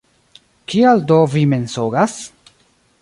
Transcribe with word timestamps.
Kial 0.73 1.03
do 1.11 1.19
vi 1.35 1.43
mensogas? 1.53 2.17